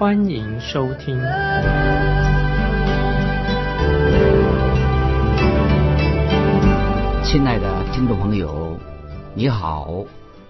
[0.00, 1.14] 欢迎收听。
[7.22, 8.80] 亲爱的听众朋友，
[9.34, 10.06] 你好，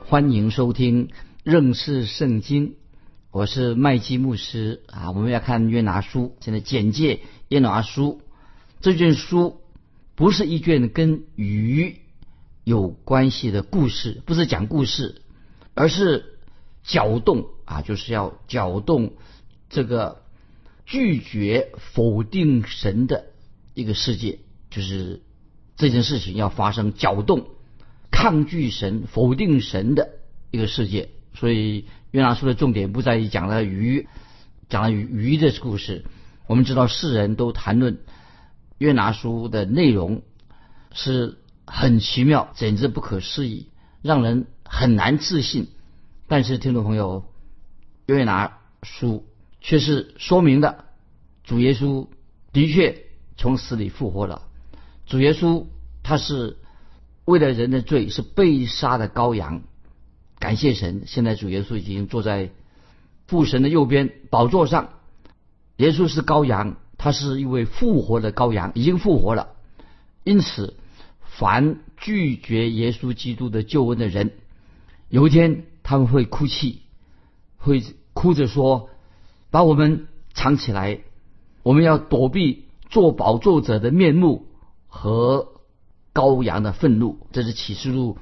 [0.06, 1.08] 欢迎收听
[1.42, 2.76] 认识圣经。
[3.32, 8.20] 我是麦基牧师啊，我们要看约拿书，现在简介约拿书
[8.80, 9.60] 这卷书。
[10.14, 11.96] 不是一卷跟鱼
[12.62, 15.22] 有关系的故事，不是讲故事，
[15.74, 16.38] 而是
[16.84, 19.14] 搅动啊，就是要搅动
[19.70, 20.22] 这个
[20.84, 23.26] 拒绝否定神的
[23.72, 25.22] 一个世界，就是
[25.76, 27.46] 这件事情要发生，搅动
[28.10, 30.10] 抗拒神、否定神的
[30.50, 31.08] 一个世界。
[31.32, 34.08] 所以约拿书的重点不在于讲了鱼，
[34.68, 36.04] 讲了鱼鱼的故事。
[36.46, 38.00] 我们知道世人都谈论。
[38.78, 40.22] 约拿书的内容
[40.92, 43.68] 是很奇妙，简直不可思议，
[44.02, 45.68] 让人很难置信。
[46.26, 47.24] 但是，听众朋友，
[48.06, 49.26] 约拿书
[49.60, 50.84] 却是说明的，
[51.44, 52.08] 主耶稣
[52.52, 53.04] 的确
[53.36, 54.42] 从死里复活了。
[55.06, 55.66] 主耶稣
[56.02, 56.58] 他是
[57.24, 59.62] 为了人的罪是被杀的羔羊，
[60.38, 61.02] 感谢神！
[61.06, 62.50] 现在主耶稣已经坐在
[63.26, 64.90] 父神的右边宝座上，
[65.76, 66.76] 耶稣是羔羊。
[67.02, 69.56] 他是一位复活的羔羊，已经复活了。
[70.22, 70.74] 因此，
[71.22, 74.32] 凡拒绝耶稣基督的救恩的人，
[75.08, 76.82] 有一天他们会哭泣，
[77.56, 78.90] 会哭着说
[79.50, 81.00] ：“把我们藏起来，
[81.62, 84.46] 我们要躲避做宝座者的面目
[84.86, 85.48] 和
[86.14, 88.18] 羔羊的愤怒。”这是启示录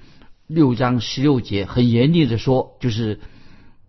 [0.46, 3.20] 六章十六节很严厉的说，就是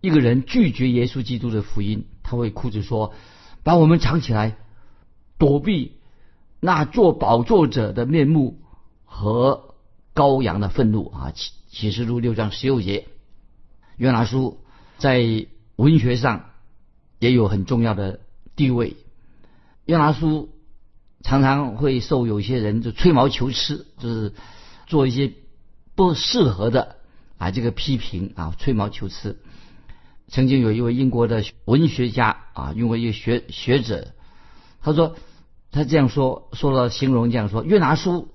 [0.00, 3.14] 一个人拒绝耶稣基督的福音，他会哭着说
[3.64, 4.56] ：“把我们藏起来。”
[5.38, 5.92] 躲避
[6.60, 8.60] 那做宝座者的面目
[9.06, 9.74] 和
[10.14, 11.32] 羔羊的愤怒啊！
[11.34, 13.06] 启启示录六章十六节，
[13.96, 14.58] 约拿书
[14.98, 15.46] 在
[15.76, 16.49] 文学上
[17.20, 18.18] 也有很重要的
[18.56, 18.96] 地位。
[19.84, 20.50] 约拿书
[21.22, 24.32] 常常会受有些人就吹毛求疵，就是
[24.88, 25.32] 做一些
[25.94, 26.96] 不适合的
[27.38, 29.38] 啊这个批评啊吹毛求疵。
[30.26, 34.08] 曾经有一位英国的文学家啊，用过一个学学者，
[34.80, 35.14] 他说。
[35.72, 38.34] 他这样说，说了形容这样说：约拿书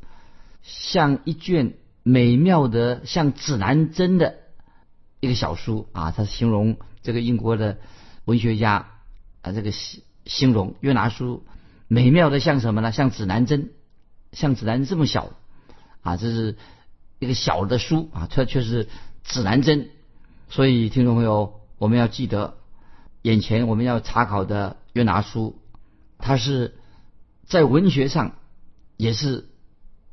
[0.61, 4.35] 像一卷美妙的像指南针的
[5.19, 6.11] 一个小书啊。
[6.11, 7.77] 他形容这个英国的
[8.25, 8.87] 文学家
[9.41, 11.43] 啊，这个形形容约拿书
[11.87, 12.91] 美妙的像什么呢？
[12.91, 13.71] 像指南针，
[14.31, 15.31] 像指南针这么小
[16.01, 16.57] 啊，这是
[17.19, 18.89] 一个小的书啊，它却是
[19.23, 19.89] 指南针。
[20.49, 22.57] 所以听众朋友，我们要记得，
[23.21, 25.59] 眼前我们要查考的约拿书，
[26.17, 26.75] 它是。
[27.47, 28.37] 在文学上
[28.97, 29.47] 也是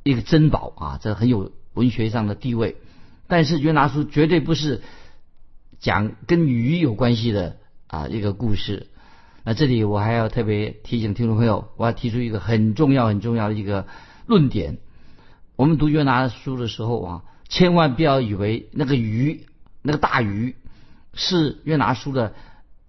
[0.02, 2.76] 一个珍宝啊，这很有文学上的地位。
[3.26, 4.82] 但是约拿书绝对不是
[5.80, 7.56] 讲跟鱼有关系的
[7.92, 8.88] 啊一个故事。
[9.44, 13.86] 那这里我还要特别提醒听众朋友，我要提出一个很重要很重要的一个
[14.26, 14.78] 论点：
[15.56, 19.46] 我们读约拿书的时候啊，千万不要以为那个鱼
[19.82, 20.56] 那个大鱼
[21.12, 22.34] 是约拿书的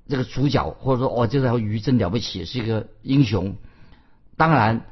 [0.08, 3.58] 这个主角，或者说哦这条鱼真了不起，是一个英雄。
[4.38, 4.86] 当然，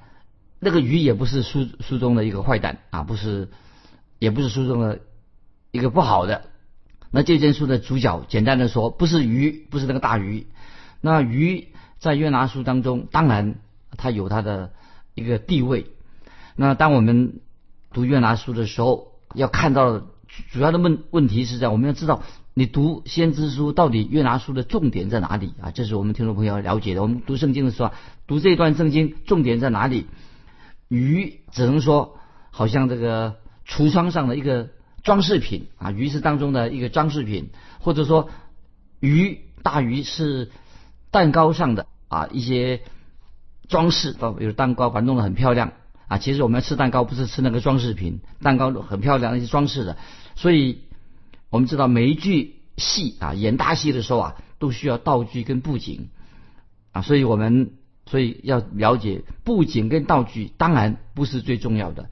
[0.59, 3.47] 那个鱼也不是书书中的一个坏蛋啊，不是，
[4.19, 4.99] 也不是书中的
[5.71, 6.50] 一个不好的。
[7.11, 10.47] 那这件书的主角，简单的说，不是鱼，不是那个大鱼。
[11.01, 11.67] 那鱼
[11.99, 13.55] 在约拿书当中，当然
[13.97, 14.71] 它有它的
[15.13, 15.87] 一个地位。
[16.55, 17.41] 那当我们
[17.93, 19.99] 读约拿书的时候，要看到
[20.51, 22.23] 主要的问问题是在我们要知道。
[22.53, 25.71] 你读先知书到底约拿书的重点在哪里啊？
[25.71, 27.01] 这是我们听众朋友要了解的。
[27.01, 27.91] 我们读圣经的时候，
[28.27, 30.07] 读这段圣经重点在哪里？
[30.89, 32.17] 鱼只能说
[32.49, 34.67] 好像这个橱窗上的一个
[35.03, 37.49] 装饰品啊，鱼是当中的一个装饰品，
[37.79, 38.29] 或者说
[38.99, 40.51] 鱼大鱼是
[41.11, 42.81] 蛋糕上的啊一些
[43.67, 45.73] 装饰，比如蛋糕把它弄得很漂亮
[46.07, 46.17] 啊。
[46.17, 49.97] 其实我们要吃蛋糕不是吃那个装饰品，蛋糕很漂亮那些装饰的，
[50.35, 50.81] 所以。
[51.53, 56.07] 我们知道每一句戏啊，演大戏的时候啊，都需要道具跟布景
[56.93, 57.71] 啊，所以我们
[58.05, 62.09] 所以要了解布景跟道具，当然不是最重要的。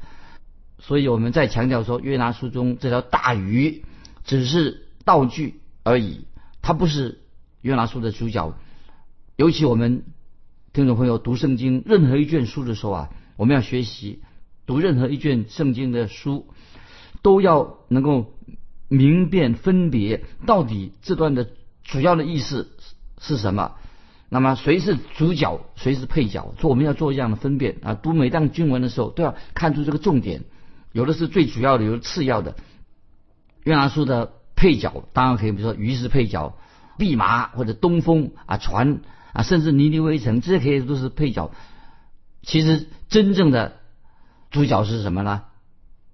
[0.80, 3.84] 所以我们在强调说，约拿书中这条大鱼
[4.24, 6.26] 只是道具而已，
[6.62, 7.20] 它不是
[7.62, 8.58] 约拿书的主角。
[9.36, 10.04] 尤其我们
[10.74, 14.22] 听众朋友读圣经任何一卷书的时候啊，我们要学习
[14.66, 16.48] 读任何一卷圣经的书，
[17.22, 18.34] 都要能够
[18.88, 21.50] 明辨分别到底这段的
[21.84, 22.70] 主要的意思
[23.20, 23.74] 是什么。
[24.30, 26.54] 那么谁是主角，谁是配角？
[26.60, 27.96] 做我们要做这样的分辨啊。
[27.96, 30.44] 读每段经文的时候，都要看出这个重点，
[30.92, 32.56] 有的是最主要的，有的次要的。
[33.64, 36.58] 约拿书的配角当然可以，比如说鱼是配角，
[36.98, 39.02] 弼马或者东风啊船
[39.34, 41.52] 啊，甚至尼尼微城，这些可以都是配角。
[42.42, 43.78] 其实真正的
[44.52, 45.44] 主角是什么呢？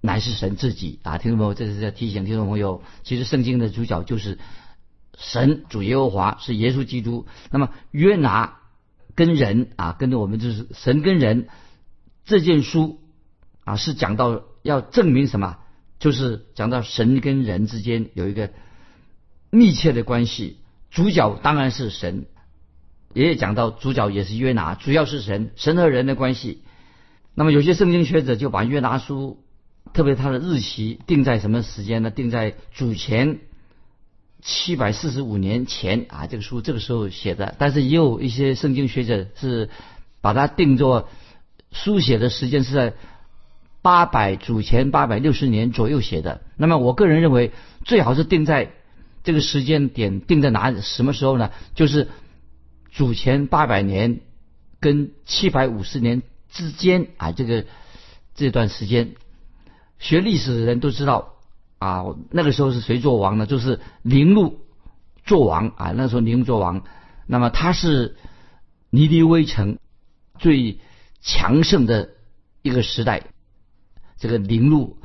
[0.00, 1.18] 乃是神自己啊！
[1.18, 4.38] 听众朋友，这是在提醒听众朋友，其实圣经的主角就是。
[5.18, 8.58] 神主耶和华是耶稣基督，那么约拿
[9.14, 11.48] 跟人啊，跟着我们就是神跟人
[12.26, 13.00] 这件书
[13.66, 15.58] 啊，是讲到要证明什么？
[15.98, 18.50] 就是讲到神跟人之间有一个
[19.50, 20.58] 密切的关系。
[20.90, 22.26] 主角当然是神，
[23.12, 26.62] 也讲到主角也是约拿，主要是神，神和人的关系。
[27.34, 29.42] 那么有些圣经学者就把约拿书，
[29.92, 32.10] 特别他的日期定在什么时间呢？
[32.10, 33.40] 定在主前。
[34.42, 39.70] 七百四十五年前啊，这个书这个时候写的，但是也有一些圣经学者是
[40.20, 41.08] 把它定作
[41.72, 42.94] 书写的时间是在
[43.86, 46.42] 八百主前八百六十年左右写的。
[46.56, 47.52] 那么我个人认为，
[47.84, 48.72] 最好是定在
[49.22, 51.52] 这个时间点定在哪什么时候呢？
[51.76, 52.08] 就是
[52.90, 54.22] 主前八百年
[54.80, 57.64] 跟七百五十年之间啊，这个
[58.34, 59.14] 这段时间，
[60.00, 61.34] 学历史的人都知道。
[61.78, 63.46] 啊，那个时候是谁做王呢？
[63.46, 64.66] 就是宁禄
[65.24, 65.92] 做王啊。
[65.94, 66.82] 那时候宁禄做王，
[67.28, 68.16] 那么他是
[68.90, 69.78] 尼尼微城
[70.40, 70.80] 最
[71.20, 72.08] 强盛的
[72.62, 73.22] 一个时代。
[74.18, 74.98] 这个宁禄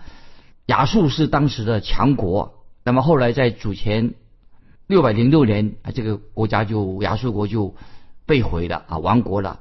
[0.67, 2.63] 亚述是当时的强国。
[2.83, 4.13] 那么后来在主前
[4.87, 7.75] 六百零六年啊，这个国家就亚述国就
[8.25, 9.59] 被毁了啊，亡国了。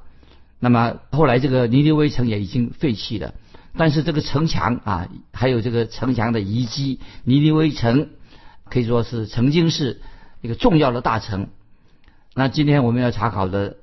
[0.59, 3.33] 那么后来这个尼尼微城也已经废弃了。
[3.77, 8.09] 但是这个城墙啊，还有这个城墙的遗迹，尼尼微城
[8.65, 10.01] 可以说是曾经是
[10.41, 11.47] 一个重要的大城。
[12.33, 13.77] 那今天我们要查考的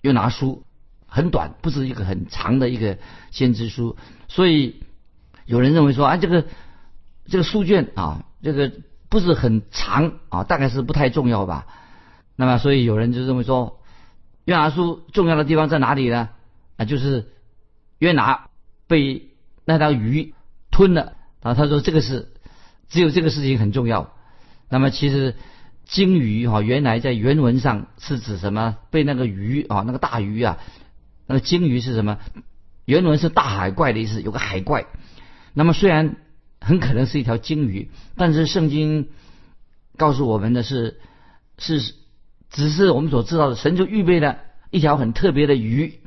[0.00, 0.62] 约拿书
[1.10, 2.96] 很短，不是一个很长的一个
[3.30, 3.96] 先知书，
[4.28, 4.82] 所以
[5.44, 6.46] 有人认为说啊，这个
[7.26, 8.72] 这个书卷啊，这个
[9.10, 11.66] 不是很长啊，大概是不太重要吧。
[12.36, 13.82] 那么所以有人就认为说，
[14.44, 16.30] 约拿书重要的地方在哪里呢？
[16.78, 17.28] 啊，就是
[17.98, 18.46] 约拿。
[18.90, 19.28] 被
[19.64, 20.34] 那条鱼
[20.72, 21.12] 吞了
[21.42, 21.54] 啊！
[21.54, 22.32] 他说这个是
[22.88, 24.12] 只有这个事情很重要。
[24.68, 25.36] 那么其实
[25.84, 28.78] 鲸鱼哈，原来在原文上是指什么？
[28.90, 30.58] 被那个鱼啊，那个大鱼啊，
[31.30, 32.18] 那个鲸鱼是什么？
[32.86, 34.86] 原文是大海怪的意思，有个海怪。
[35.54, 36.16] 那么虽然
[36.60, 39.10] 很可能是一条鲸鱼，但是圣经
[39.96, 40.98] 告诉我们的是
[41.56, 41.94] 是
[42.50, 44.38] 只是我们所知道的，神就预备了
[44.70, 46.00] 一条很特别的鱼，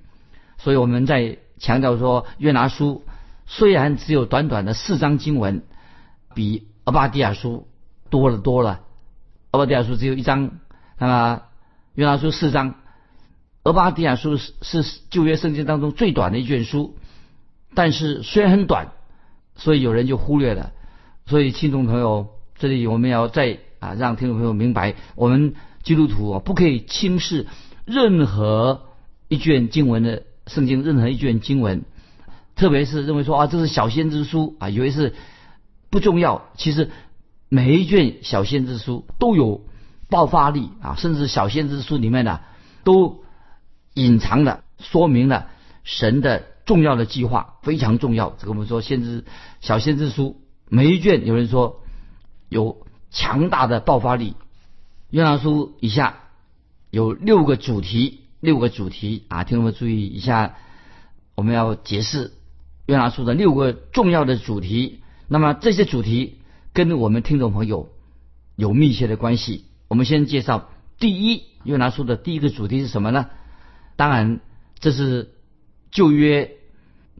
[0.57, 1.39] 所以我们在。
[1.59, 3.05] 强调说，约拿书
[3.45, 5.63] 虽然只有短短的四章经文，
[6.35, 7.69] 比阿巴蒂亚书
[8.09, 8.81] 多了多了。
[9.51, 10.59] 阿巴蒂亚书只有一章，
[10.97, 11.43] 那么
[11.93, 12.75] 约拿书四章。
[13.63, 16.95] 俄巴蒂亚书是是旧约圣经当中最短的一卷书，
[17.73, 18.91] 但是虽然很短，
[19.55, 20.71] 所以有人就忽略了。
[21.25, 22.27] 所以听众朋友，
[22.57, 27.47] 这里我们要再啊让听众朋友明白，我们基督徒啊不可以轻视
[27.85, 28.87] 任何
[29.27, 30.23] 一卷经文的。
[30.45, 31.85] 圣经任何一卷经文，
[32.57, 35.15] 特别是认为说啊这是小先知书啊，以为是
[35.89, 36.49] 不重要。
[36.57, 36.91] 其实
[37.47, 39.61] 每一卷小先知书都有
[40.09, 42.41] 爆发力啊，甚至小先知书里面呢
[42.83, 43.22] 都
[43.93, 45.49] 隐藏了说明了
[45.83, 48.35] 神的重要的计划，非常重要。
[48.39, 49.25] 这个我们说先知
[49.61, 51.81] 小先知书每一卷有人说
[52.49, 54.35] 有强大的爆发力。
[55.09, 56.23] 约拿书以下
[56.89, 58.19] 有六个主题。
[58.43, 60.55] 六个主题啊，听众们注意一下，
[61.33, 62.33] 我们要解释
[62.87, 64.99] 约拿书的六个重要的主题。
[65.29, 66.39] 那么这些主题
[66.73, 67.87] 跟我们听众朋友
[68.57, 69.63] 有密切的关系。
[69.87, 70.69] 我们先介绍
[70.99, 73.27] 第一，约拿书的第一个主题是什么呢？
[73.95, 74.39] 当然，
[74.79, 75.33] 这是
[75.91, 76.57] 旧约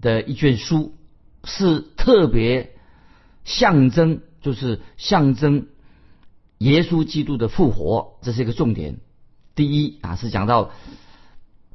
[0.01, 0.93] 的一卷书，
[1.43, 2.75] 是特别
[3.43, 5.67] 象征，就是象征
[6.57, 8.99] 耶稣基督的复活，这是一个重点。
[9.55, 10.71] 第一啊，是讲到。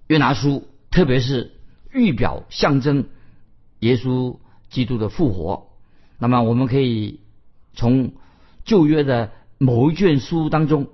[0.09, 1.53] 约拿书，特别是
[1.93, 3.11] 预表象征
[3.81, 4.39] 耶稣
[4.71, 5.69] 基督的复活。
[6.19, 7.21] 那么，我们可以
[7.75, 8.13] 从
[8.65, 10.89] 旧约的某一卷书当中，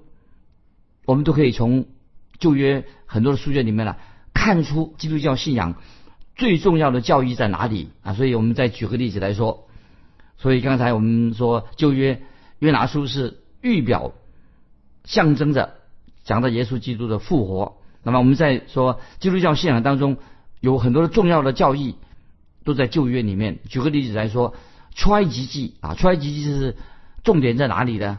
[1.05, 1.87] 我们都可以从
[2.45, 3.97] 旧约很多的书卷里面呢，
[4.35, 5.77] 看出基督教信仰
[6.37, 8.13] 最重要的教义在哪里啊？
[8.13, 9.67] 所以，我们再举个例子来说。
[10.37, 12.21] 所以，刚才我们说旧约
[12.59, 14.13] 约拿书是预表
[15.05, 15.73] 象征着
[16.23, 17.79] 讲到耶稣基督的复活。
[18.03, 20.19] 那么我们在说基督教信仰当中
[20.61, 21.95] 有很多的重要的教义
[22.63, 23.61] 都在旧约里面。
[23.71, 24.55] 举个例子来说，
[24.95, 26.77] 出埃及记啊，出埃及记是
[27.23, 28.19] 重点在哪里呢？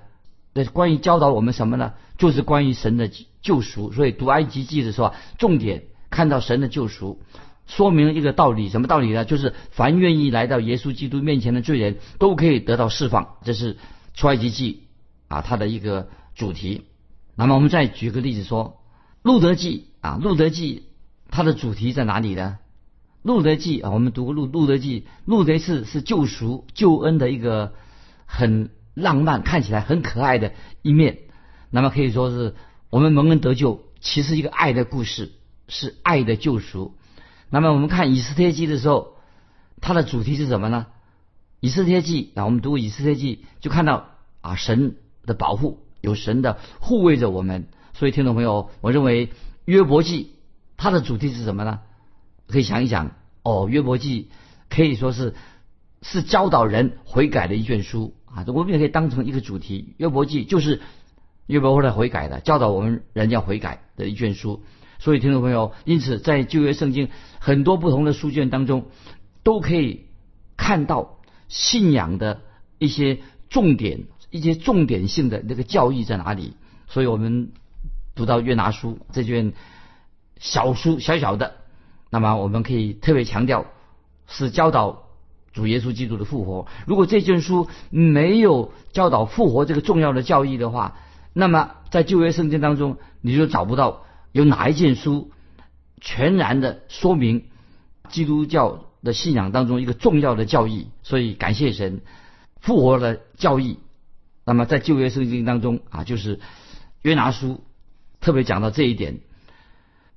[0.56, 1.94] 那关于教导我们什么呢？
[2.18, 3.92] 就是关于神的救赎。
[3.92, 7.20] 所以读埃及记的时候，重点看到神的救赎，
[7.68, 9.26] 说明一个道理，什么道理呢？
[9.26, 13.36] 就是凡愿意来到耶稣基督面前的罪人都可以得到释放。
[13.44, 13.76] 这是
[14.14, 14.84] 出埃及记
[15.28, 16.86] 啊，它的一个主题。
[17.36, 18.82] 那么我们再举个例子说。
[19.24, 20.84] 路德记啊，路德记
[21.32, 22.60] 它的主题在哪里呢？
[23.24, 27.74] 路德记啊，我们读过路路德记，路德是是救赎救恩的一个
[28.28, 31.20] 很浪漫、看起来很可爱的一面。
[31.70, 32.56] 那么可以说是
[32.90, 35.34] 我们蒙恩得救，其实一个爱的故事，
[35.68, 36.96] 是爱的救赎。
[37.50, 39.18] 那么我们看以斯帖记的时候，
[39.82, 40.88] 它的主题是什么呢？
[41.60, 44.08] 以斯帖记啊，我们读以斯帖记就看到
[44.42, 47.68] 啊神的保护，有神的护卫着我们。
[47.94, 49.32] 所以，听众朋友，我认为
[49.66, 50.36] 约伯记
[50.78, 51.80] 它的主题是什么呢？
[52.48, 53.12] 可以想一想
[53.42, 54.30] 哦，约伯记
[54.70, 55.34] 可以说是
[56.06, 59.96] 是教导人悔改的一卷书啊，我们也可以当成一个主题。
[59.98, 60.82] 约伯记就是
[61.48, 64.64] 约伯后来悔改的，教导我们人要悔改的一卷书。
[65.00, 67.10] 所以，听众朋友，因此在旧约圣经
[67.40, 68.86] 很多不同的书卷当中，
[69.42, 70.06] 都可以
[70.56, 72.42] 看到信仰的
[72.78, 73.20] 一些
[73.50, 76.54] 重点、一些重点性的那个教义在哪里。
[76.88, 77.52] 所以我们。
[78.18, 79.52] 读到约拿书这卷
[80.40, 81.56] 小书小小的，
[82.10, 83.66] 那么我们可以特别强调
[84.26, 85.05] 是教导
[85.56, 86.68] 主耶稣基督的复活。
[86.86, 91.00] 如果这卷书没有教导复活这个重要的教义的话，
[91.34, 95.32] 那么在旧约圣经当中你就找不到有哪一件书
[96.00, 97.46] 全然的说明
[98.10, 100.90] 基督教的信仰当中一个重要的教义。
[101.02, 102.02] 所以感谢神
[102.60, 103.80] 复活的教义。
[104.46, 106.40] 那么在旧约圣经当中啊，就是
[107.02, 107.64] 约拿书。
[108.22, 109.20] 特别讲到这一点，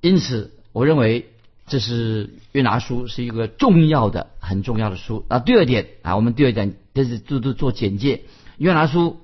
[0.01, 1.31] 因此我认为
[1.69, 5.23] 这是约拿书是一个重要的、很重要的书。
[5.29, 8.23] 啊，第二点啊，我们第二点这是做做做简介。
[8.57, 9.21] 约拿书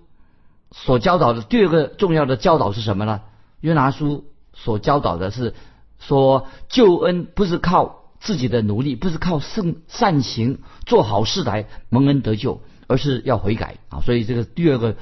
[0.72, 3.22] 所教导的第二个重要的教导是什么呢？
[3.60, 5.54] 约拿书所教导的是
[6.00, 14.00] 说，救恩不是靠自己的努力，不是靠圣善行做好事来蒙恩得救，而是要悔改啊。
[14.00, 14.96] 所以这个第二个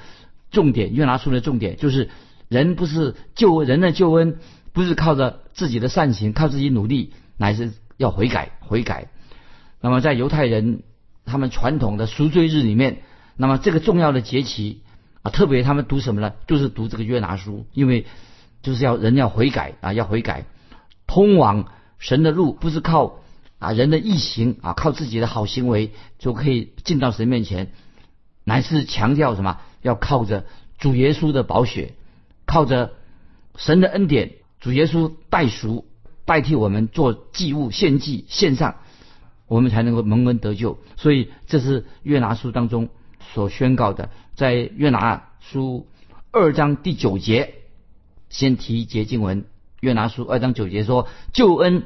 [0.50, 2.09] 重点，约拿书的重点就是。
[2.50, 4.38] 人不是救人的救恩，
[4.73, 9.07] 不是靠着自己的善行，靠自己努力，乃是要悔改，悔改。
[9.81, 10.83] 那么在犹太人
[11.25, 13.01] 他们传统的赎罪日里面，
[13.35, 14.81] 那么这个重要的节期
[15.21, 16.33] 啊，特别他们读什么呢？
[16.47, 18.05] 就是读这个约拿书，因为
[18.61, 20.45] 就是要人要悔改啊，要悔改。
[21.07, 23.19] 通往神的路不是靠
[23.59, 27.71] 啊人的义行啊，靠自己的好行为就可以进到神面前，
[28.43, 29.59] 乃是强调什么？
[29.81, 30.45] 要靠着
[30.77, 31.93] 主耶稣的宝血。
[32.45, 32.91] 靠着
[33.55, 35.87] 神的恩典，主耶稣代赎，
[36.25, 38.75] 代替我们做祭物献祭献上，
[39.47, 40.79] 我们才能够蒙恩得救。
[40.95, 42.89] 所以这是约拿书当中
[43.33, 45.87] 所宣告的，在约拿书
[46.31, 47.55] 二章第九节，
[48.29, 49.45] 先提一节经文。
[49.81, 51.83] 约拿书二章九节说：“救恩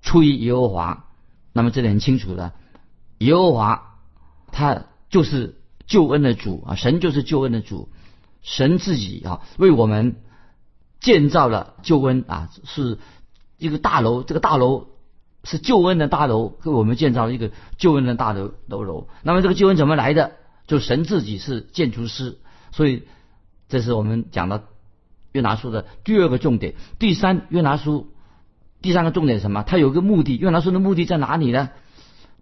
[0.00, 1.06] 出于耶和华。”
[1.52, 2.52] 那么这里很清楚的，
[3.18, 3.98] 耶和华
[4.52, 7.88] 他就是救恩的主啊，神就是救恩的主。
[8.42, 10.16] 神自己啊，为我们
[11.00, 12.98] 建造了救恩啊，是
[13.66, 14.22] 一个大楼。
[14.22, 14.88] 这个大楼
[15.44, 19.08] 是救恩的大楼，给我们建造一个救恩的大楼楼楼。
[19.22, 20.32] 那么这个救恩怎么来的？
[20.66, 22.38] 就神自己是建筑师，
[22.72, 23.04] 所以
[23.68, 24.64] 这是我们讲的
[25.32, 26.74] 约拿书的第二个重点。
[26.98, 28.12] 第三，约拿书
[28.80, 29.62] 第三个重点是什么？
[29.62, 30.36] 它有一个目的。
[30.36, 31.70] 约拿书的目的在哪里呢？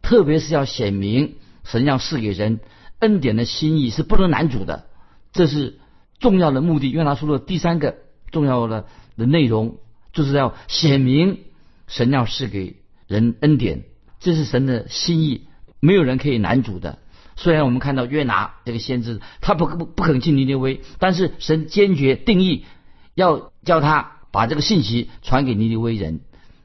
[0.03, 2.61] 特别是要显明神要赐给人
[2.99, 4.87] 恩典的心意是不能难主的，
[5.33, 5.79] 这是。
[6.21, 7.97] 重要的目的，约拿书的第三个
[8.31, 8.85] 重要的
[9.17, 9.79] 的内容，
[10.13, 11.41] 就是要显明
[11.87, 12.77] 神要赐给
[13.07, 13.85] 人恩典，
[14.19, 15.47] 这是神的心意，
[15.81, 16.99] 没有人可以难主的。
[17.37, 22.65] 虽然我们看到约拿这个先知，他不不不肯进尼尼微，但是神坚决定义
[23.15, 26.21] 要叫他把这个信息传给尼尼微人。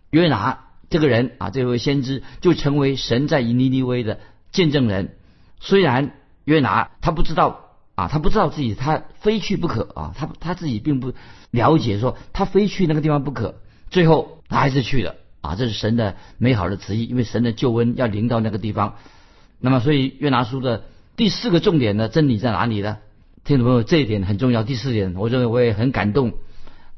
[0.10, 4.20] 约拿这个人啊，这位先知就成为神在尼尼微的
[4.52, 5.18] 见证人。
[5.60, 7.65] 虽然约拿他不知道。
[7.96, 11.14] 啊，他不知道自己他非去不可啊，他他自己并不
[11.50, 13.56] 了解说他非去那个地方不可，
[13.90, 18.96] 最后他还是去了啊，这是神的美好的旨意，因为神的救恩要临到那个地方。
[19.60, 20.84] 那么，所以约拿书的
[21.16, 22.98] 第四个重点的真理在哪里呢？
[23.46, 24.64] 听众朋友，这一点很重要。
[24.64, 26.34] 第四点，我认为我也很感动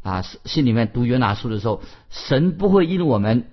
[0.02, 3.46] 啊，心里面读约拿书的时候，神不会因我们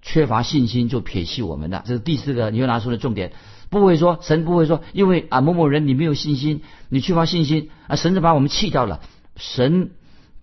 [0.00, 3.32] 缺乏信心就撇弃我们的，这是第四个约拿书的重点。
[3.70, 9.00] 不会说神不会说，因为啊某某人你没有信心，你缺乏信心啊，神就把我们弃掉了。
[9.36, 9.90] 神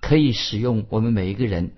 [0.01, 1.71] 可以使用我们每一个人，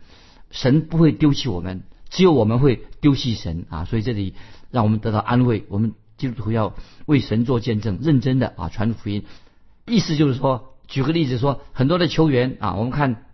[0.52, 3.86] 神不会丢弃我们，只有我们会丢弃神啊！
[3.86, 4.34] 所以这里
[4.72, 6.74] 让我们得到安慰，我们基督徒要
[7.06, 9.24] 为神做见证，认真的啊传福音。
[9.86, 13.26] 意思就是说，举个例子说，很多的球员啊，我们看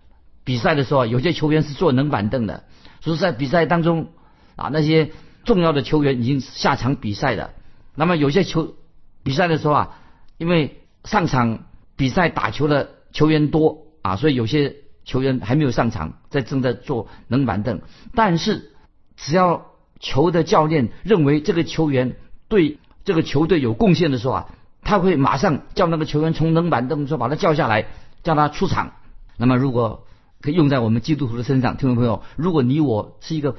[0.44, 2.66] 比赛的时候，有些球员是坐冷板凳的，
[3.00, 4.10] 所以在比赛当中
[4.58, 5.12] 啊，那些
[5.46, 7.52] 重要的球员已经下场比赛了。
[7.96, 8.76] 那么有些球
[9.24, 10.00] 比赛的时候啊，
[10.38, 17.82] 因为上场比赛打球的球员多啊，所以有些球员还没有上场，在正在坐冷板凳。
[18.16, 18.72] 但是
[19.18, 19.66] 只要
[20.00, 22.16] 球的教练认为这个球员
[22.48, 24.50] 对这个球队有贡献的时候啊，
[24.82, 27.88] 他会马上叫那个球员从冷板凳说把他叫下来，
[28.24, 28.94] 叫他出场。
[29.38, 30.06] 那么如果
[30.40, 33.58] 可以用在我们基督徒的身上，听众朋友，如果你我是一个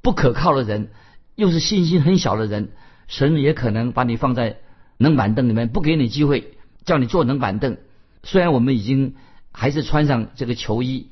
[0.00, 0.90] 不可靠的人，
[1.34, 2.72] 又是信心很小的人。
[3.08, 4.58] 神也可能把你放在
[4.98, 7.76] 冷板凳里面，不给你机会，叫你坐冷板凳。
[8.22, 9.14] 虽然我们已经
[9.52, 11.08] 还是穿上这个球衣，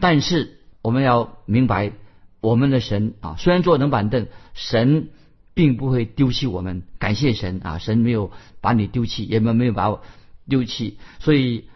[0.00, 1.92] 但是我们要明白，
[2.40, 5.08] 我们的神啊，虽然坐冷板凳，神
[5.54, 6.82] 并不会丢弃我们。
[6.98, 10.02] 感谢神啊，神没有把你丢弃，也没没有把我
[10.48, 10.98] 丢弃。
[11.18, 11.68] 所以，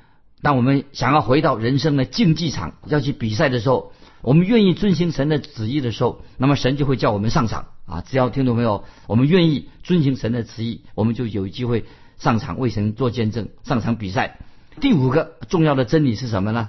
[0.43, 7.69] 当我们想要回到人生的竞技场，要去比赛的时候，我们愿意遵行神的旨意的时候，那么神就会叫我们上场。
[7.87, 8.85] 啊，只要听懂没有？
[9.09, 11.85] 我们愿意遵行神的旨意，我们就有机会
[12.19, 14.39] 上场为神做见证，上场比赛。
[14.81, 16.69] 第五个重要的真理是什么呢？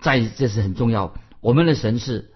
[0.00, 1.14] 在这是很重要。
[1.40, 2.32] 我们的神是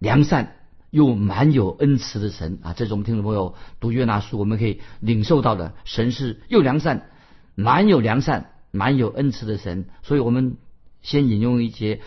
[0.00, 0.56] 良善
[0.90, 2.72] 又满有恩慈的神啊！
[2.72, 5.74] 这是我们听众朋友读约拿书，我们可以领受到的。
[5.84, 7.10] 神是又良善、
[7.54, 9.86] 满有良善、满有恩慈的神。
[10.02, 10.56] 所以我们
[11.02, 12.00] 先引用一节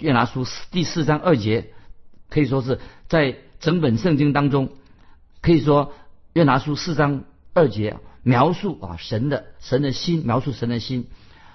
[0.00, 1.70] 约拿书第四章二节，
[2.28, 4.70] 可以说是在整本圣经当中。
[5.40, 5.92] 可以说，
[6.32, 11.06] 约拿书四章二节描述啊神的神的心，描述神的心。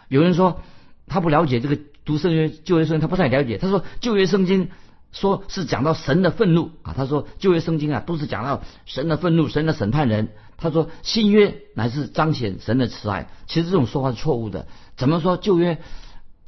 [0.07, 0.61] 有人说
[1.07, 3.57] 他不了解这个读圣约旧约圣经，他不太了解。
[3.57, 4.69] 他说旧约圣经
[5.11, 10.29] 说是讲到神的愤怒啊，他说旧约圣经啊都是讲到神的愤怒，神的审判人。
[10.55, 13.29] 他说新约乃是彰显神的慈爱。
[13.47, 14.67] 其实这种说法是错误的。
[14.97, 15.79] 怎么说旧约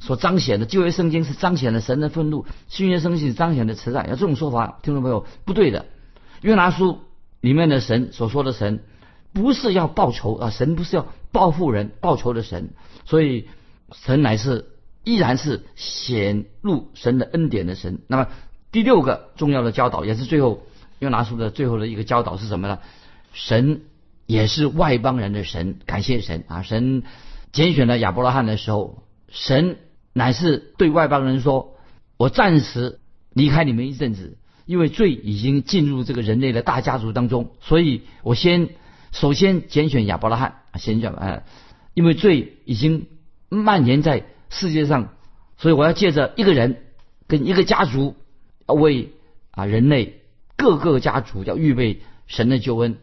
[0.01, 4.05] 所彰显的旧约圣经是彰显了神的愤怒，新约圣经是彰显的慈爱？
[4.07, 5.85] 要这种说法，听众朋友不对的。
[6.41, 6.99] 约拿书。
[7.41, 8.83] 里面的神所说的神，
[9.33, 10.49] 不是要报仇啊！
[10.51, 12.69] 神不是要报复人、报仇的神，
[13.03, 13.47] 所以
[13.91, 14.67] 神乃是
[15.03, 17.97] 依然是显露神的恩典的神。
[18.05, 18.27] 那么
[18.71, 20.61] 第六个重要的教导，也是最后
[20.99, 22.77] 约拿书的最后的一个教导是什么呢？
[23.33, 23.81] 神
[24.27, 26.61] 也是外邦人的神，感谢神啊！
[26.61, 27.01] 神
[27.51, 29.77] 拣选了亚伯拉罕的时候，神
[30.13, 31.77] 乃是对外邦人说
[32.17, 32.99] ：“我暂时
[33.33, 38.69] 离开你们一阵子。”因为罪已经进入这个人类的大家族当中，所以我先
[39.11, 41.43] 首先拣选亚伯拉罕，先选呃，
[41.93, 43.07] 因为罪已经
[43.49, 45.09] 蔓延在世界上，
[45.57, 46.83] 所以我要借着一个人
[47.27, 48.15] 跟一个家族，
[48.67, 49.09] 为
[49.49, 50.21] 啊人类
[50.55, 52.97] 各个家族要预备神的救恩。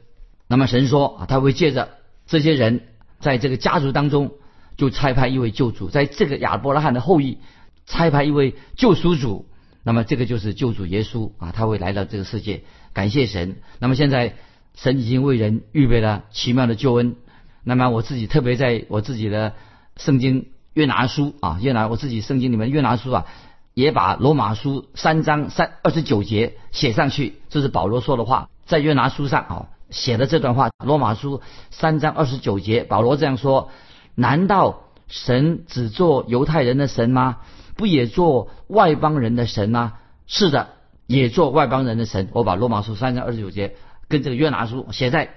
[0.47, 1.91] 那么神说啊，他会借着
[2.27, 2.83] 这些人
[3.19, 4.31] 在这个家族当中，
[4.79, 7.37] 就差派一位救主，在这个亚伯拉罕的后裔
[7.85, 9.45] 差派一位救赎主。
[9.83, 12.63] 那么这个就是救主耶稣啊，他会来到这个世界，
[12.93, 13.57] 感谢神。
[13.79, 14.35] 那么现在
[14.75, 17.17] 神已经为人预备了奇妙的救恩。
[17.65, 19.55] 那么我自己特别在我自己的
[19.97, 23.27] 圣经约拿书啊，约拿我自己圣经里面约拿书啊，
[23.75, 30.71] 也把罗马书三章三二十九节写上去，这是保罗说的话，在约拿书上啊写的这段话。
[30.85, 33.71] 罗马书三章二十九节，保罗这样说：
[34.19, 37.37] 难道神只做犹太人的神吗？
[37.77, 39.95] 不也做外邦人的神吗？
[40.27, 40.71] 是的，
[41.07, 42.29] 也做外邦人的神。
[42.33, 43.77] 我把罗马书三章二十九节
[44.09, 45.31] 跟这个约拿书写在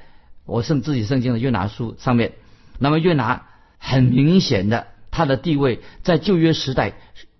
[0.47, 2.33] 我圣自己圣经的约拿书上面。
[2.79, 3.45] 那么约拿
[3.77, 6.93] 很明显的，他的地位在旧约时代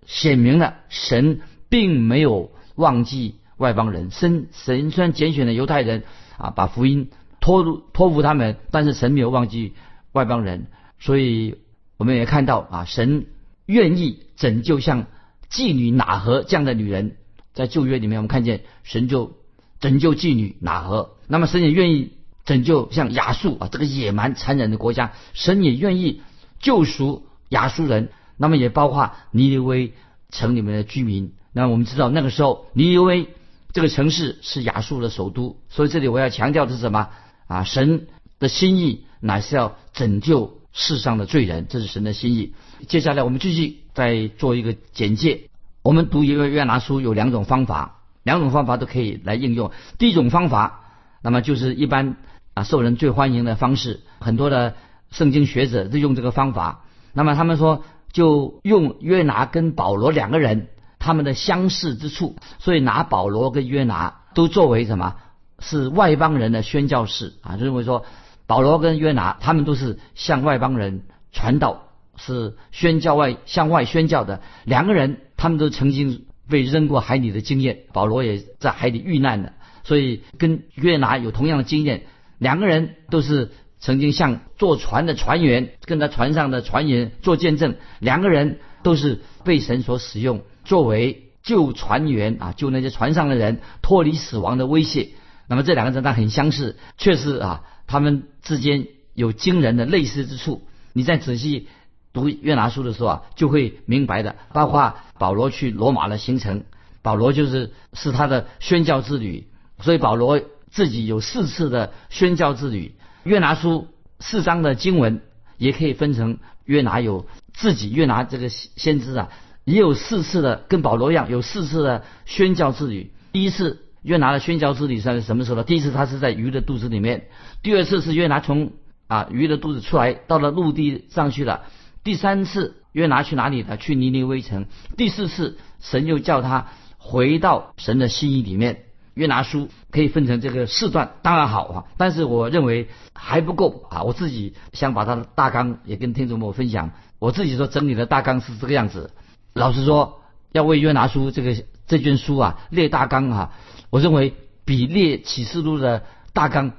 [0.05, 4.11] 显明了神并没有忘记外邦人。
[4.11, 6.03] 神神虽然拣选了犹太人
[6.37, 9.73] 啊，把福音托入托付他们，但是神没有忘记
[10.11, 10.67] 外邦人。
[11.01, 11.57] 所以
[11.97, 13.25] 我们也看到啊，神。
[13.67, 15.05] 愿意拯救像
[15.49, 17.15] 妓女哪何这样的女人，
[17.53, 19.37] 在旧约里面，我们看见神就
[19.79, 21.11] 拯救妓女哪何。
[21.27, 22.11] 那么神也愿意
[22.43, 26.21] 拯救像亚述啊这个野蛮残忍的国家，神也愿意
[26.59, 28.09] 救赎亚述人。
[28.35, 29.93] 那么也包括尼尼微
[30.31, 31.31] 城里面的居民。
[31.53, 33.29] 那我们知道那个时候尼尼微
[33.71, 37.07] 这个城市是亚述的首都，所以这里我要强调的是什么
[37.47, 37.63] 啊？
[37.63, 40.57] 神的心意乃是要拯救。
[40.73, 42.53] 世上的罪人，这是神的心意。
[42.87, 45.49] 接下来我们继续再做一个简介。
[45.83, 49.71] 我们读一个约拿书有两种方法，两种方法都可以来应用。
[49.97, 50.81] 第一种方法，
[51.21, 52.17] 那么就是一般
[52.53, 54.75] 啊受人最欢迎的方式，很多的
[55.09, 56.85] 圣经学者都用这个方法。
[57.13, 60.67] 那么他们说，就用约拿跟保罗两个人
[60.99, 65.15] 他们的相似之处，所以拿保罗跟约拿都作为什么？
[65.63, 68.03] 是外邦人的宣教士啊，认为说
[68.51, 71.83] 保罗跟约拿他们都是向外邦人传道，
[72.17, 79.53] 是宣教外向外宣教的两个人，他们都曾经被扔过海里的经验，保罗也在海里遇难的，
[79.85, 82.03] 所以跟约拿有同样的经验，
[82.39, 95.11] 两个人都是曾经向坐船的船员跟在船上的船员做见证，两个人都是被神所使用，作为救船员啊，救那些船上的人脱离死亡的威胁。
[95.47, 100.65] 那么这两个人他很相似，确实啊，他们之间有惊人的类似之处。
[100.93, 101.67] 你再仔细
[102.13, 104.37] 读约拿书的时候啊，就会明白的。
[104.53, 106.63] 包括保罗去罗马的行程，
[107.01, 109.49] 保罗就是是他的宣教之旅，
[109.81, 112.95] 所以保罗自己有四次的宣教之旅。
[113.23, 113.89] 约拿书
[114.21, 115.21] 四章的经文
[115.57, 119.29] 也可以分成约拿有自己约拿这个先知啊，
[119.65, 123.11] 也有四次的跟保罗一样有四次的宣教之旅。
[123.33, 123.85] 第一次。
[124.01, 125.63] 约拿的宣教之旅是什么时候呢？
[125.63, 127.27] 第一次他是在鱼的肚子里面，
[127.61, 128.71] 第二次是约拿从
[129.07, 131.63] 啊鱼的肚子出来，到了陆地上去了。
[132.03, 133.77] 第三次约拿去哪里呢？
[133.77, 134.65] 去尼尼微城。
[134.97, 138.85] 第四次神又叫他回到神的心意里面。
[139.13, 144.03] 约拿书可以分成这个四段，当然好啊，但是我认为还不够啊。
[144.03, 146.91] 我自己想把他的大纲也跟听众朋友分享。
[147.19, 149.11] 我自己说整理的大纲是这个样子。
[149.53, 150.21] 老实说，
[150.53, 151.55] 要为约拿书这个
[151.87, 153.53] 这卷书啊列大纲啊。
[153.91, 154.33] 我认为
[154.65, 156.71] 比列启示录的大纲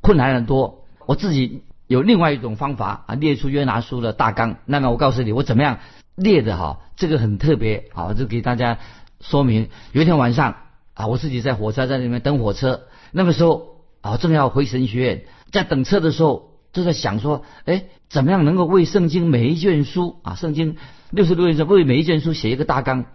[0.00, 0.86] 困难很多。
[1.04, 4.58] 我自己有另外一种方法啊，列出约拿书的大纲。
[4.64, 5.80] 那么我告诉你，我怎么样
[6.14, 6.78] 列的哈？
[6.94, 8.78] 这个很特别啊，就给大家
[9.20, 9.68] 说明。
[9.90, 10.54] 有一天晚上
[10.94, 20.76] 啊，我自己在火车站里面等火车，那个时候啊，正要回神学院，在等车的时候，就在想说，哎，怎么样能够为圣经每一卷书啊，圣经
[21.10, 23.06] 六十六卷书为每一卷书写一个大纲？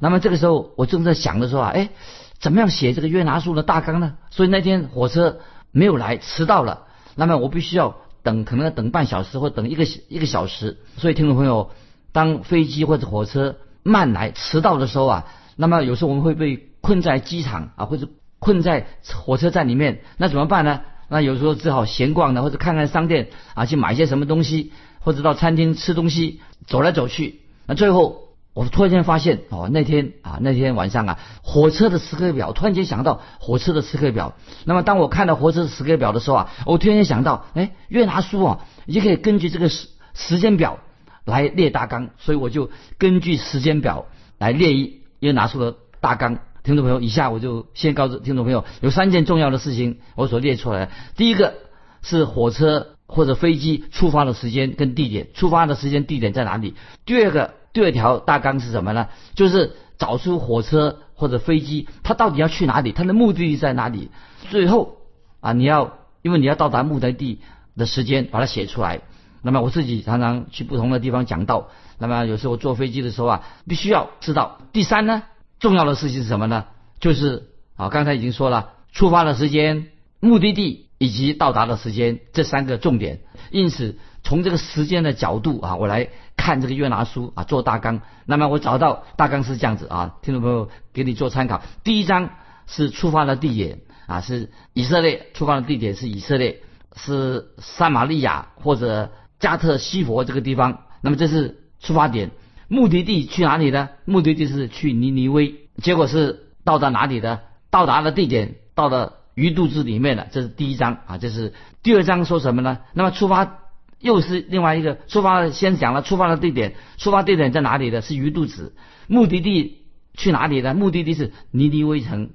[0.00, 1.90] 那么这个时候我正在想的时候啊，哎。
[2.38, 4.14] 怎么样写这个约拿书的大纲呢？
[4.30, 6.82] 所以那天火车没有来，迟到了。
[7.14, 10.78] 那么我必须要等，可能要等半小时或等一个一个小时。
[10.98, 11.70] 所以听众朋友，
[12.12, 18.88] 当飞机或者火车慢来、迟到的时候啊，那么有时候我们会被困在机场啊，或者困在
[19.24, 20.80] 火车站里面，那怎么办呢？
[21.08, 27.40] 那有时候只好闲逛的，或者看看商店啊，去买一些什么东西，或者到餐厅吃东西，走来走去。
[27.66, 28.23] 那最后。
[28.54, 34.36] 我突然间发现，哦，那天啊，那天晚上啊，火车的时刻表，突然间想到火车的时刻表。
[34.64, 40.78] 那么，当我看到火车时刻表的时候啊，我突然间想到，哎，约拿书啊，也可以根据这个时时间表
[41.24, 44.06] 来列大纲，所以我就根据时间表
[44.38, 46.38] 来列一约拿书的大纲。
[46.62, 50.90] 听众朋友，以下我就先告诉听众朋友，有三件重要的事情我所列出来。
[51.16, 51.54] 第一个
[52.02, 56.76] 是火车或者飞机出发的时间跟地点，出发的时间地点在哪里？
[57.04, 57.54] 第二个。
[57.74, 59.08] 第二条大纲是什么呢？
[59.34, 64.10] 就是找出火车或者飞机，它到底要去哪里，它的目的地在哪里。
[64.48, 64.98] 最后
[65.40, 67.40] 啊，你要因为你要到达目的地
[67.76, 69.00] 的时间，把它写出来。
[69.42, 74.58] 那么我自己常常去不同的地方讲道，那么有时候坐飞机的时候啊，必须要知道。
[74.72, 75.24] 第三呢，
[75.58, 76.66] 重要的事情是什么呢？
[77.00, 79.88] 就是啊，刚才已经说了，出发的时间、
[80.20, 83.18] 目的地以及到达的时间这三个重点。
[83.50, 83.98] 因此。
[84.24, 88.00] 从这个时间的角度啊，我来看这个约拿书啊，做大纲。
[88.24, 91.62] 那么我找到大纲是这样子啊，听众朋友给你做参考。
[91.84, 92.30] 第一章
[92.66, 96.62] 是出发的地点啊，是以色列，出发的地点是以色列，
[96.96, 100.80] 是撒玛利亚或者加特西佛这个地方。
[101.02, 102.30] 那么这是出发点，
[102.66, 103.90] 目的地去哪里呢？
[104.06, 105.54] 目的地是去尼尼微。
[105.82, 107.42] 结果是到达哪里的？
[107.70, 110.28] 到达的地点到了鱼肚子里面了。
[110.32, 112.78] 这是第一章啊，这是第二章说什么呢？
[112.94, 113.58] 那么出发。
[114.04, 118.02] 又是另外一个出发，先讲了出发的地点，出发地点在哪里的？
[118.02, 118.74] 是鱼肚子。
[119.06, 119.78] 目的地
[120.12, 120.74] 去哪里的？
[120.74, 122.28] 目的地是尼尼微城。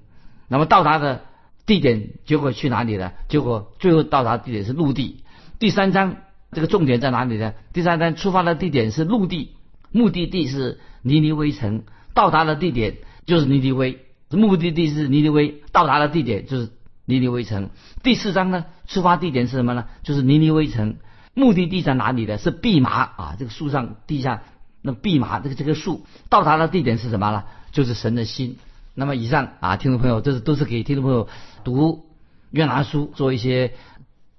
[0.47, 1.25] 那么到达的
[1.67, 3.13] 地点，结果去哪里了？
[3.27, 5.23] 结果最后到达地点是陆地。
[5.59, 6.15] 第三章
[6.51, 7.53] 这个重点在哪里呢？
[7.71, 9.51] 第三章出发的地点是陆地，
[9.91, 11.83] 目的地是尼尼微城，
[12.15, 13.99] 到达的地点就是尼尼微。
[14.31, 16.71] 目的地是尼尼微，到达的地点就是
[17.05, 17.69] 尼尼微城。
[18.01, 19.85] 第四章呢，出发地点是什么呢？
[20.01, 20.97] 就是尼尼微城。
[21.39, 22.37] 目的地在哪里呢？
[22.37, 24.43] 是蓖麻啊，这个树上地下
[24.81, 27.43] 那蓖麻这个这个树到达的地点是什么呢？
[27.71, 28.57] 就是神的心。
[28.93, 31.27] 那么以上啊，听众朋友，这是都是给听众朋友
[31.63, 32.05] 读
[32.51, 33.73] 约拿书做一些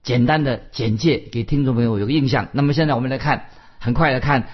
[0.03, 2.49] 简单的简介，给听众朋友有个印象。
[2.53, 3.47] 那么现在我们来看，
[3.79, 4.49] 很快来看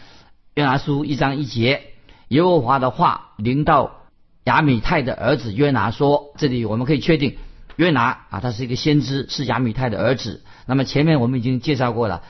[0.55, 1.83] 约拿书一章一节，
[2.29, 4.03] 耶和华的话临到
[4.45, 7.37] 亚米泰的儿子约拿说，这里我们可以确定
[7.77, 10.43] 约拿啊，他是一个先知，是亚米泰的儿子。
[10.67, 12.23] 那么前面我们已经介绍过了，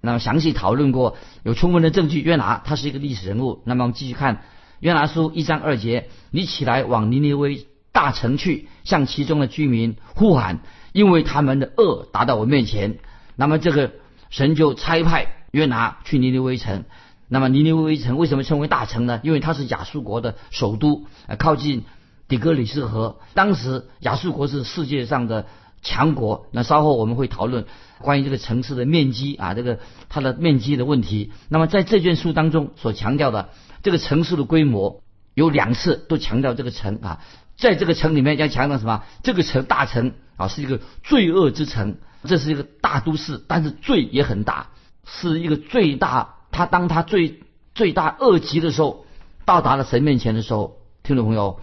[0.00, 2.20] 那么详细讨论过，有充分的证据。
[2.20, 3.62] 约拿他是一个历史人物。
[3.64, 4.36] 那么我们继续看
[4.80, 10.60] 《约拿书一章二节，你起来往尼尼微大城去，向其中的居民呼喊，
[10.92, 12.98] 因为他们的恶达到我面前。
[13.36, 13.92] 那么这个
[14.30, 16.84] 神就差派约拿去尼尼微城。
[17.28, 19.20] 那么尼尼微城为什么称为大城呢？
[19.22, 21.84] 因为它是亚述国的首都，呃，靠近
[22.28, 23.16] 底格里斯河。
[23.34, 25.46] 当时亚述国是世界上的
[25.82, 26.46] 强国。
[26.50, 27.66] 那稍后我们会讨论
[27.98, 31.32] 关于这个城市的面积啊，这个它的面积的问题。
[31.48, 33.50] 那么在这卷书当中所强调的
[33.82, 35.02] 这个城市的规模，
[35.34, 37.20] 有两次都强调这个城啊，
[37.56, 39.02] 在这个城里面要强调什么？
[39.22, 44.68] 这个城大城啊是一个罪恶之城，这是一个大都市，但是罪也很大，
[45.04, 46.36] 是一个最大。
[46.50, 47.40] 他当他最
[47.74, 49.04] 最大恶极的时候，
[49.44, 51.60] 到达了神面前的时候，听众朋友，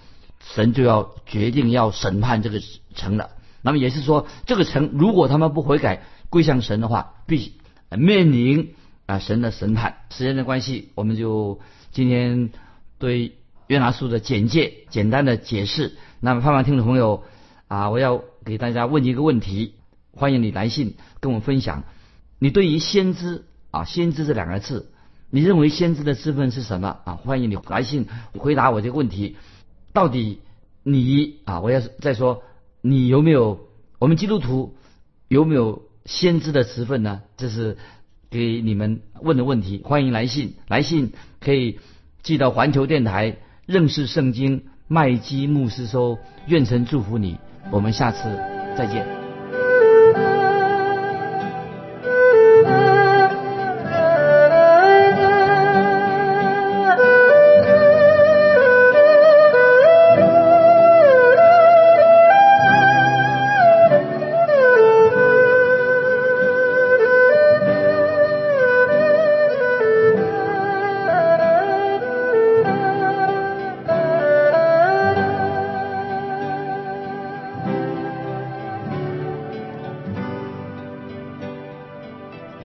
[0.54, 2.62] 神就要决定要审判这个
[2.96, 3.32] 城了。
[3.62, 7.54] 那么也是说，这个城如果他们不悔改归向神的话，必
[7.90, 8.74] 面临
[9.06, 9.98] 啊神的审判。
[10.10, 11.60] 时间的关系，我们就
[11.92, 12.52] 今天
[12.98, 13.34] 对
[13.68, 15.98] 约拿书的简介简单的解释。
[16.20, 17.24] 那么，盼望听众朋友
[17.68, 19.76] 啊，我要给大家问一个问题，
[20.14, 21.84] 欢迎你来信跟我分享，
[22.40, 23.46] 你对于先知。
[23.72, 24.92] 啊，先知这两个字，
[25.30, 27.16] 你认为先知的身份是什么啊？
[27.16, 28.06] 欢迎你来信
[28.38, 29.38] 回答我这个问题。
[29.94, 30.40] 到底
[30.84, 32.44] 你啊，我要再说，
[32.82, 33.68] 你有没有
[34.00, 34.76] 我们基督徒
[35.28, 37.22] 有没有先知的职分呢？
[37.38, 37.78] 这是
[38.30, 39.82] 给你们问的问题。
[39.84, 41.80] 欢迎来信，来信可以
[42.24, 46.18] 寄到环球电台认识圣经麦基牧师收。
[46.48, 47.38] 愿神祝福你，
[47.72, 48.24] 我们下次
[48.76, 49.21] 再见。